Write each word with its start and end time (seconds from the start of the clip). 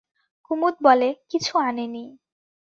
কুমুদ 0.45 0.75
বলে, 0.83 1.09
কিছু 1.29 1.53
আনিনি। 1.59 2.03